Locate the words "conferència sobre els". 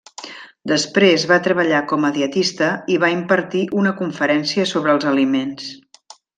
4.03-5.07